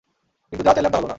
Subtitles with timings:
[0.53, 1.09] কিন্তু যা চাইলাম তা হল না।